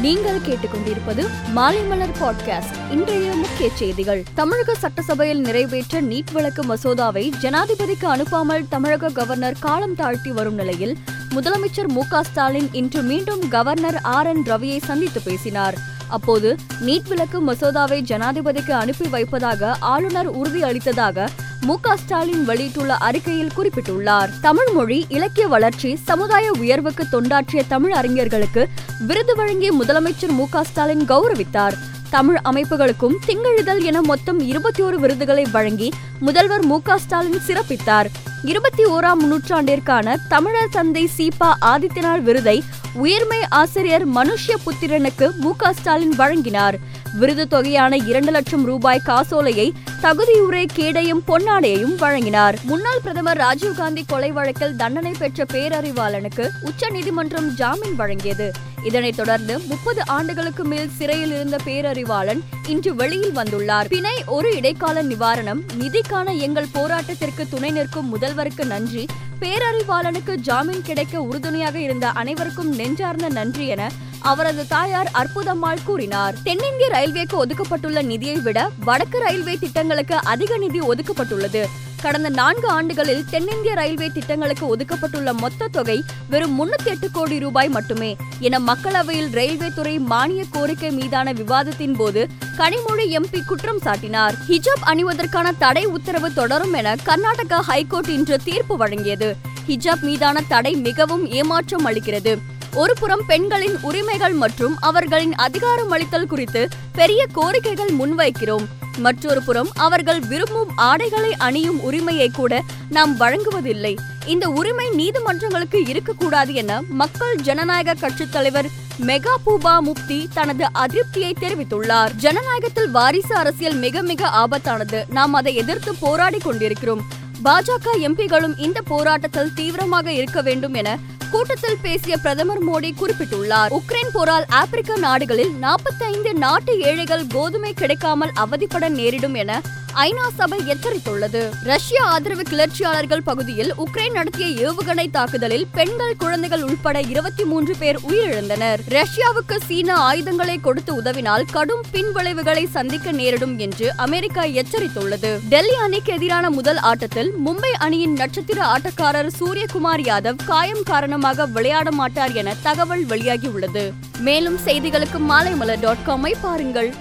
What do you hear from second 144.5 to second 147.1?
ஏவுகணை தாக்குதலில் பெண்கள் குழந்தைகள் உள்பட